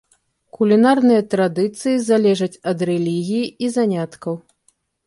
Кулінарныя 0.57 1.21
традыцыі 1.35 2.01
залежаць 2.09 2.53
ад 2.73 2.77
рэлігіі 2.93 3.45
і 3.47 3.65
заняткаў. 3.77 4.33